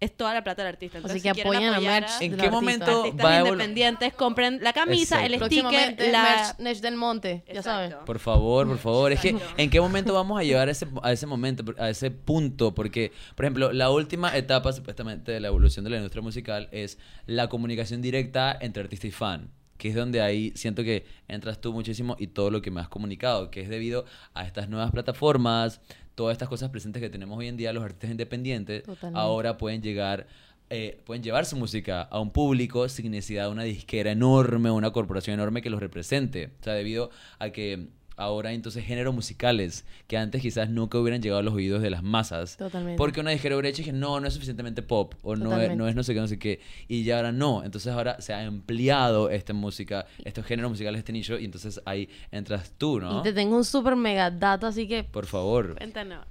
[0.02, 0.98] es toda la plata del artista.
[0.98, 2.52] Entonces, Así que si la apoyar merch a ¿En qué artista.
[2.52, 6.56] momento artistas va a independientes, compren la camisa, el sticker, la...
[6.60, 7.96] merch del Monte, ya sabes.
[8.06, 9.12] Por favor, por favor.
[9.14, 9.38] Es que.
[9.58, 12.76] ¿en qué momento vamos a llegar a ese, a ese momento, a ese punto?
[12.76, 17.00] Porque, por ejemplo, la última etapa, supuestamente, de la evolución de la industria musical es
[17.26, 19.50] la comunicación directa entre artista y fan.
[19.78, 22.88] Que es donde ahí siento que entras tú muchísimo y todo lo que me has
[22.88, 25.82] comunicado, que es debido a estas nuevas plataformas,
[26.16, 29.20] todas estas cosas presentes que tenemos hoy en día, los artistas independientes, Totalmente.
[29.20, 30.28] ahora pueden llegar
[30.72, 34.90] eh, pueden llevar su música a un público sin necesidad de una disquera enorme, una
[34.92, 36.54] corporación enorme que los represente.
[36.60, 41.22] O sea, debido a que ahora hay entonces géneros musicales que antes quizás nunca hubieran
[41.22, 42.58] llegado a los oídos de las masas.
[42.58, 42.98] Totalmente.
[42.98, 45.88] Porque una disquera hubiera dicho que no, no es suficientemente pop o no es, no
[45.88, 46.60] es no sé qué, no sé qué.
[46.88, 47.64] Y ya ahora no.
[47.64, 52.10] Entonces ahora se ha ampliado esta música, estos géneros musicales, este nicho, y entonces ahí
[52.32, 53.20] entras tú, ¿no?
[53.20, 55.76] Y te tengo un super mega dato, así que Por favor.
[55.78, 56.26] Cuéntanos.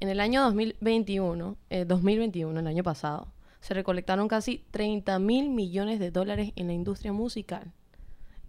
[0.00, 3.28] en el año 2021, eh, 2021, el año pasado,
[3.60, 7.72] se recolectaron casi 30 mil millones de dólares en la industria musical.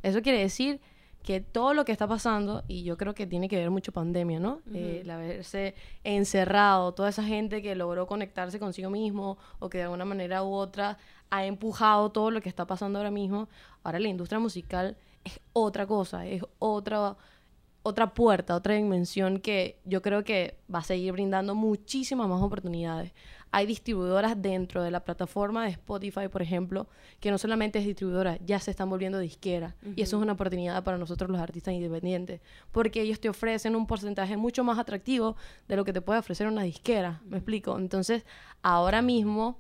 [0.04, 0.82] Eso quiere decir
[1.26, 4.40] que todo lo que está pasando, y yo creo que tiene que ver mucho pandemia,
[4.40, 4.62] ¿no?
[4.72, 9.86] Eh, el haberse encerrado, toda esa gente que logró conectarse consigo mismo o que de
[9.86, 11.00] alguna manera u otra
[11.32, 13.50] ha empujado todo lo que está pasando ahora mismo.
[13.84, 17.18] Ahora la industria musical es otra cosa, es otra
[17.88, 23.14] otra puerta, otra dimensión que yo creo que va a seguir brindando muchísimas más oportunidades.
[23.52, 26.88] Hay distribuidoras dentro de la plataforma de Spotify, por ejemplo,
[27.20, 29.76] que no solamente es distribuidora, ya se están volviendo disquera.
[29.96, 33.86] Y eso es una oportunidad para nosotros los artistas independientes, porque ellos te ofrecen un
[33.86, 35.36] porcentaje mucho más atractivo
[35.68, 37.22] de lo que te puede ofrecer una disquera.
[37.24, 37.78] ¿Me explico?
[37.78, 38.26] Entonces,
[38.64, 39.60] ahora mismo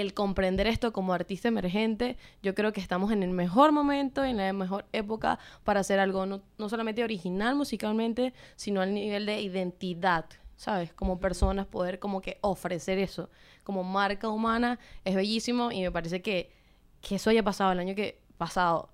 [0.00, 4.36] el comprender esto como artista emergente, yo creo que estamos en el mejor momento, en
[4.36, 9.40] la mejor época para hacer algo no, no solamente original musicalmente, sino al nivel de
[9.40, 10.92] identidad, ¿sabes?
[10.92, 13.30] Como personas poder como que ofrecer eso.
[13.64, 16.52] Como marca humana es bellísimo y me parece que,
[17.00, 18.90] que eso haya pasado el año que pasado.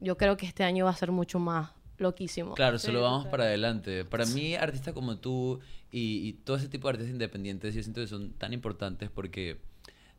[0.00, 2.54] Yo creo que este año va a ser mucho más loquísimo.
[2.54, 4.04] Claro, Sí, solo vamos para adelante.
[4.04, 5.60] Para mí, artistas como tú
[5.92, 9.60] y, y todo ese tipo de artistas independientes, yo siento que son tan importantes porque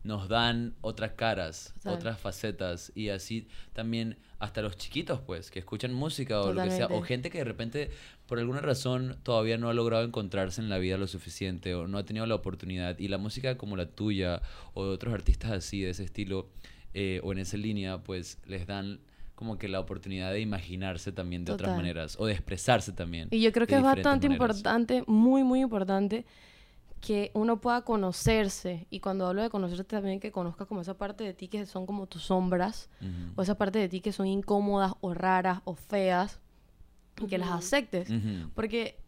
[0.06, 1.94] nos dan otras caras, Total.
[1.96, 6.70] otras facetas y así también hasta los chiquitos, pues, que escuchan música o lo que
[6.70, 7.90] sea, o gente que de repente,
[8.28, 11.98] por alguna razón, todavía no ha logrado encontrarse en la vida lo suficiente o no
[11.98, 13.00] ha tenido la oportunidad.
[13.00, 14.44] Y la música como la tuya
[14.76, 16.50] o de otros artistas así, de ese estilo
[16.94, 19.00] eh, o en esa línea, pues les dan
[19.34, 23.28] como que la oportunidad de imaginarse también de otras maneras o de expresarse también.
[23.32, 24.58] Y yo creo que es bastante maneras.
[24.60, 26.26] importante, muy, muy importante,
[27.06, 28.88] que uno pueda conocerse.
[28.90, 31.86] Y cuando hablo de conocerse también, que conozcas como esa parte de ti que son
[31.86, 32.90] como tus sombras,
[33.36, 36.40] o esa parte de ti que son incómodas o raras o feas,
[37.22, 38.10] y que las aceptes.
[38.56, 39.00] Porque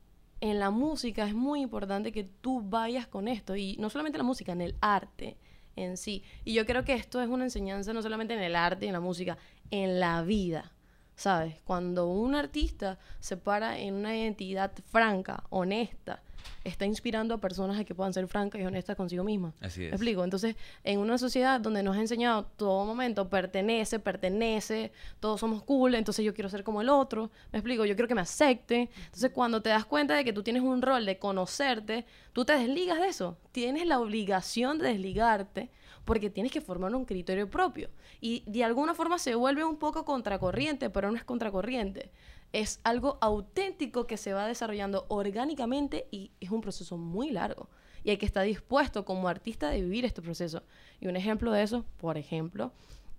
[0.41, 3.55] en la música es muy importante que tú vayas con esto.
[3.55, 5.37] Y no solamente en la música, en el arte
[5.75, 6.23] en sí.
[6.45, 8.93] Y yo creo que esto es una enseñanza no solamente en el arte y en
[8.93, 9.39] la música,
[9.71, 10.73] en la vida.
[11.15, 11.55] ¿Sabes?
[11.63, 16.21] Cuando un artista se para en una identidad franca, honesta,
[16.63, 19.53] está inspirando a personas a que puedan ser francas y honestas consigo mismas.
[19.61, 19.93] Así ¿Me es.
[19.93, 20.23] explico?
[20.23, 25.95] Entonces, en una sociedad donde nos ha enseñado todo momento, pertenece, pertenece, todos somos cool,
[25.95, 27.85] entonces yo quiero ser como el otro, ¿me explico?
[27.85, 28.89] Yo quiero que me acepten.
[29.05, 32.53] Entonces, cuando te das cuenta de que tú tienes un rol de conocerte, tú te
[32.53, 33.37] desligas de eso.
[33.51, 35.69] Tienes la obligación de desligarte
[36.07, 37.89] porque tienes que formar un criterio propio.
[38.21, 42.11] Y de alguna forma se vuelve un poco contracorriente, pero no es contracorriente.
[42.53, 47.69] Es algo auténtico que se va desarrollando orgánicamente y es un proceso muy largo.
[48.03, 50.63] Y hay que estar dispuesto como artista de vivir este proceso.
[50.99, 52.71] Y un ejemplo de eso, por ejemplo,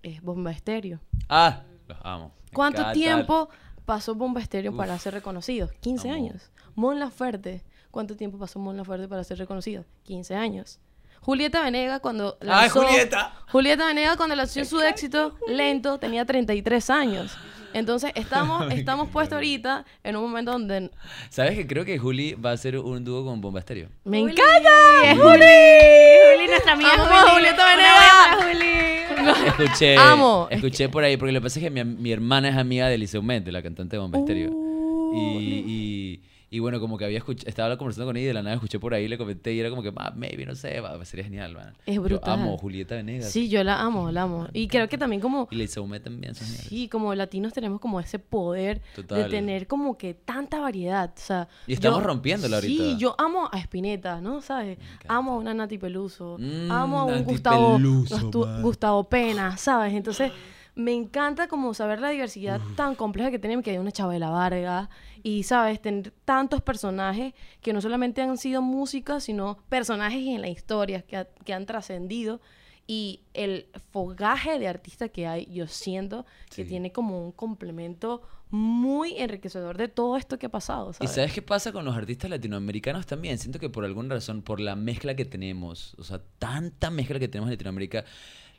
[0.03, 1.01] es Bomba Estéreo.
[1.29, 2.33] Ah, los amo.
[2.55, 2.95] ¿Cuánto encanta.
[2.95, 3.49] tiempo
[3.85, 5.69] pasó Bomba Estéreo para Uf, ser reconocido?
[5.81, 6.17] 15 amo.
[6.17, 6.51] años.
[6.75, 7.65] Mon Laferte.
[7.91, 9.85] ¿Cuánto tiempo pasó Mon Laferte para ser reconocido?
[10.05, 10.79] 15 años.
[11.21, 12.83] Julieta Venega cuando ¡Ay, lanzó...
[12.85, 13.33] Julieta!
[13.51, 17.37] Julieta Venega cuando lanzó su éxito lento tenía 33 años.
[17.75, 20.91] Entonces estamos, estamos puestos ahorita en un momento donde
[21.29, 23.89] ¿Sabes que creo que Juli va a hacer un dúo con Bomba Estéreo?
[24.05, 24.33] me Juli.
[24.33, 24.71] encanta.
[25.05, 26.37] ¡Es Juli!
[26.37, 27.17] Juli, nuestra amiga Amo Juli.
[27.17, 28.37] a Julieta Una Venega.
[28.37, 29.49] buena Juli.
[29.49, 30.49] Escuché, Amo.
[30.51, 32.97] escuché por ahí, porque lo que pasa es que mi, mi hermana es amiga de
[32.97, 34.51] Liceo Mente, la cantante de Bomba Estéreo.
[34.51, 38.35] Uh, Y, y, y bueno, como que había escuchado, estaba conversando con ella y de
[38.35, 40.81] la nada escuché por ahí, le comenté y era como que, ah, maybe, no sé,
[40.81, 41.75] va, sería genial, man.
[41.85, 42.41] Es Yo brutal.
[42.41, 43.31] amo Julieta Venegas.
[43.31, 44.49] Sí, yo la amo, la amo.
[44.55, 46.47] Y creo que también como Y Mente también son.
[46.47, 51.11] Sí, como latinos tenemos como ese poder de tener como que tanta variedad.
[51.15, 52.83] O sea, Y estamos yo- rompiéndola ahorita.
[52.83, 54.41] Sí, yo amo a Spinetta, ¿no?
[54.41, 54.79] ¿Sabes?
[55.07, 56.37] Amo a una Nati Peluso.
[56.39, 58.31] Mm, amo a un Nati Gustavo, Peluso.
[58.63, 59.93] Gustavo Pena, ¿sabes?
[59.93, 60.33] Entonces,
[60.79, 64.89] me encanta como saber la diversidad tan compleja que tenemos, que hay una Chabela Vargas.
[65.25, 65.83] Y, ¿sabes?
[65.83, 71.17] Tener tantos personajes que no solamente han sido música, sino personajes en la historia que,
[71.17, 72.41] ha- que han trascendido.
[72.87, 79.19] Y el fogaje de artista que hay, yo siento que tiene como un complemento muy
[79.19, 81.11] enriquecedor de todo esto que ha pasado, ¿Y ¿sabes?
[81.11, 83.37] sabes qué pasa con los artistas latinoamericanos también?
[83.37, 87.29] Siento que por alguna razón, por la mezcla que tenemos, o sea, tanta mezcla que
[87.29, 88.07] tenemos en Latinoamérica,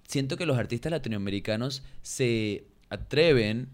[0.10, 3.70] siento que los artistas latinoamericanos se atreven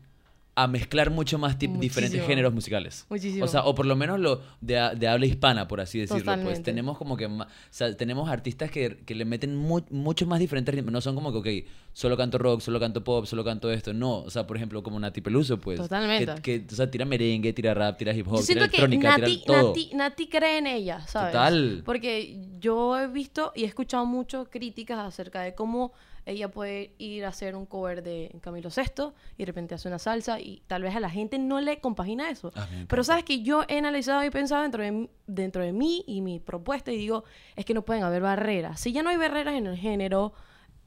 [0.57, 3.05] a mezclar mucho más diferentes géneros musicales.
[3.09, 3.43] Muchísimo.
[3.43, 6.33] O sea, o por lo menos lo de, de habla hispana, por así decirlo.
[6.43, 10.29] Pues tenemos como que, ma- o sea, tenemos artistas que, que le meten mu- muchos
[10.29, 10.73] más diferentes.
[10.85, 13.93] No son como que, ok, solo canto rock, solo canto pop, solo canto esto.
[13.93, 15.77] No, o sea, por ejemplo, como Nati Peluso, pues.
[15.77, 16.35] Totalmente.
[16.41, 18.77] Que, que, o sea, tira merengue, tira rap, tira hip hop, Yo tira siento que
[18.77, 19.67] electrónica, Nati, tira todo.
[19.71, 21.33] Nati, Nati cree en ella, ¿sabes?
[21.33, 21.81] Total.
[21.85, 25.91] Porque yo he visto y he escuchado mucho críticas acerca de cómo
[26.25, 29.99] ella puede ir a hacer un cover de Camilo Sesto y de repente hace una
[29.99, 32.51] salsa y tal vez a la gente no le compagina eso.
[32.87, 36.21] Pero sabes que yo he analizado y pensado dentro de, mí- dentro de mí y
[36.21, 37.23] mi propuesta y digo,
[37.55, 38.79] es que no pueden haber barreras.
[38.79, 40.33] Si ya no hay barreras en el género,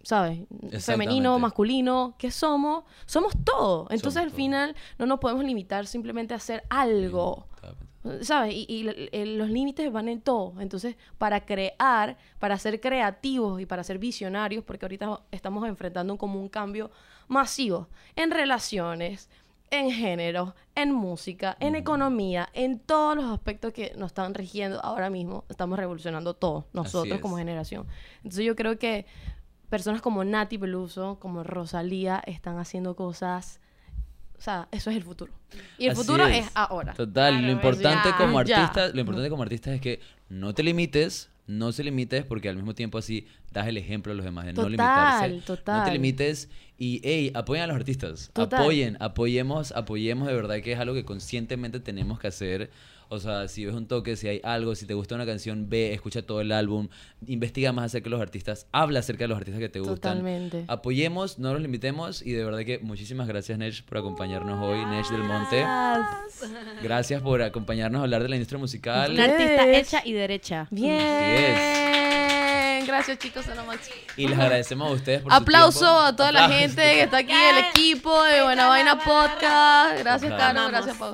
[0.02, 0.40] ¿sabes?
[0.80, 2.84] Femenino, masculino, ¿qué somos?
[3.06, 3.82] Somos todo.
[3.90, 4.36] Entonces Somos al todo.
[4.36, 7.47] final no nos podemos limitar simplemente a hacer algo.
[8.22, 8.54] ¿Sabes?
[8.54, 8.84] Y,
[9.36, 10.60] los límites van en todo.
[10.60, 16.40] Entonces, para crear, para ser creativos y para ser visionarios, porque ahorita estamos enfrentando como
[16.40, 16.90] un cambio
[17.26, 19.28] masivo en relaciones,
[19.70, 25.10] en género, en música, en economía, en todos los aspectos que nos están rigiendo ahora
[25.10, 25.44] mismo.
[25.48, 27.86] Estamos revolucionando todo, nosotros como generación.
[28.18, 29.06] Entonces, yo creo que
[29.68, 33.60] personas como Nati Peluso, como Rosalía, están haciendo cosas.
[34.38, 35.32] O sea, eso es el futuro.
[35.78, 36.46] Y el Así futuro es.
[36.46, 36.94] es ahora.
[36.94, 38.16] Total, Claro, lo importante ya.
[38.16, 38.60] como Ya.
[38.62, 42.56] artista, lo importante como artista es que no te limites, no se limites porque al
[42.56, 45.28] mismo tiempo así das el ejemplo a los demás de no Total, limitarse.
[45.30, 45.84] No total.
[45.86, 46.48] te limites
[46.78, 48.30] y hey, apoyen a los artistas.
[48.32, 48.60] Total.
[48.60, 52.70] Apoyen, apoyemos, apoyemos de verdad que es algo que conscientemente tenemos que hacer.
[53.08, 55.94] O sea, si ves un toque, si hay algo, si te gusta una canción, ve,
[55.94, 56.88] escucha todo el álbum,
[57.26, 59.96] investiga más acerca de los artistas, habla acerca de los artistas que te gustan.
[59.96, 60.64] Totalmente.
[60.68, 65.08] Apoyemos, no los limitemos y de verdad que muchísimas gracias Nech por acompañarnos hoy, Nech
[65.08, 65.64] del Monte.
[66.82, 69.12] Gracias por acompañarnos a hablar de la industria musical.
[69.12, 70.68] Una artista hecha y derecha.
[70.70, 71.87] Bien.
[72.88, 73.44] Gracias, chicos.
[73.44, 73.96] son lo máximo.
[74.16, 77.34] Y les agradecemos a ustedes por su Aplauso a toda la gente que está aquí,
[77.34, 79.98] el equipo de Buena Vaina Podcast.
[79.98, 80.32] Gracias.
[80.32, 80.68] Caro.
[80.68, 81.12] Gracias, Pau.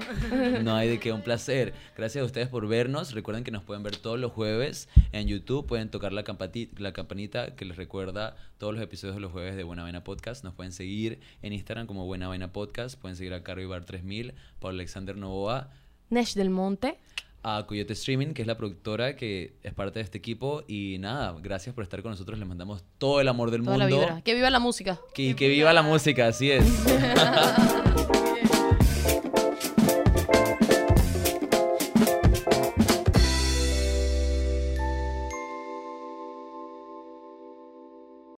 [0.63, 1.75] No hay de qué, un placer.
[1.97, 3.13] Gracias a ustedes por vernos.
[3.13, 5.67] Recuerden que nos pueden ver todos los jueves en YouTube.
[5.67, 9.83] Pueden tocar la campanita que les recuerda todos los episodios de los jueves de Buena
[9.83, 10.45] Vaina Podcast.
[10.45, 13.01] Nos pueden seguir en Instagram como Buena Vaina Podcast.
[13.01, 15.71] Pueden seguir a Caro Ibar 3000, Pablo Alexander Novoa,
[16.11, 16.99] Nesh del Monte.
[17.45, 20.65] A Coyote Streaming, que es la productora que es parte de este equipo.
[20.67, 22.39] Y nada, gracias por estar con nosotros.
[22.39, 24.21] Les mandamos todo el amor del Toda mundo.
[24.25, 24.99] Que viva la música.
[25.15, 26.65] Que, que viva la música, así es.